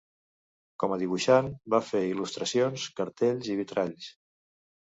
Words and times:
Com 0.83 0.95
a 0.95 0.97
dibuixant, 1.01 1.49
va 1.75 1.81
fer 1.91 2.03
il·lustracions, 2.13 2.89
cartells 3.03 3.53
i 3.55 3.61
vitralls. 3.63 4.13